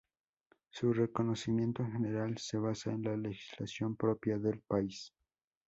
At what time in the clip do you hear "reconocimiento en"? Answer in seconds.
0.93-1.91